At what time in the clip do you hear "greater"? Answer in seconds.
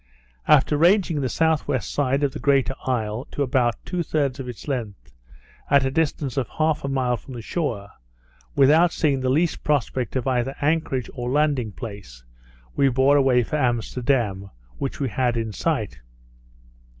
2.39-2.73